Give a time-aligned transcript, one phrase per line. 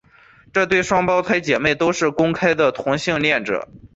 [0.51, 3.67] 这对双胞胎姐妹都是公开的同性恋者。